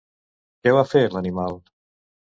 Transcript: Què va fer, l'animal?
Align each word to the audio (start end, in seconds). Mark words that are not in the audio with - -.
Què 0.63 0.73
va 0.77 0.87
fer, 0.95 1.05
l'animal? 1.17 1.65